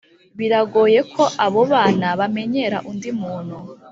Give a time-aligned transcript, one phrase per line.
[0.37, 3.57] biragoye ko abo bana bamenyera undi muntu